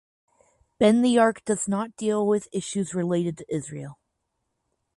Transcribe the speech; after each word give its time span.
Bend 0.79 1.05
the 1.05 1.19
Arc 1.19 1.45
does 1.45 1.67
not 1.67 1.95
deal 1.95 2.25
with 2.25 2.47
issues 2.51 2.95
related 2.95 3.37
to 3.37 3.55
Israel. 3.55 3.99